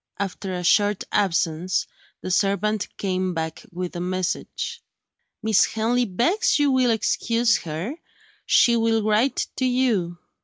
[0.17, 1.85] After a short absence,
[2.21, 4.81] the servant came back with a message.
[5.43, 7.97] "Miss Henley begs you will excuse her.
[8.47, 10.17] She will write to you."